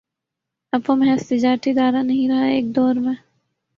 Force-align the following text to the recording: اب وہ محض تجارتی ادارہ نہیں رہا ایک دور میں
اب 0.73 0.81
وہ 0.87 0.95
محض 0.95 1.27
تجارتی 1.29 1.71
ادارہ 1.71 2.01
نہیں 2.03 2.29
رہا 2.29 2.45
ایک 2.47 2.75
دور 2.75 2.95
میں 2.95 3.13